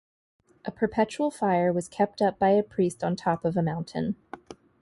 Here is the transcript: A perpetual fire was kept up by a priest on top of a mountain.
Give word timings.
A 0.65 0.71
perpetual 0.71 1.29
fire 1.29 1.71
was 1.71 1.87
kept 1.87 2.23
up 2.23 2.39
by 2.39 2.49
a 2.49 2.63
priest 2.63 3.03
on 3.03 3.15
top 3.15 3.45
of 3.45 3.55
a 3.55 3.61
mountain. 3.61 4.15